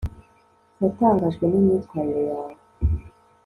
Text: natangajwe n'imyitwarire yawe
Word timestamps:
natangajwe 0.79 1.43
n'imyitwarire 1.47 2.21
yawe 2.29 2.53